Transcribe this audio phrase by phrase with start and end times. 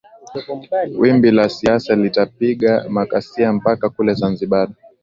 [0.99, 4.69] wimbi la siasa litapiga makasia mpaka kule zanzibar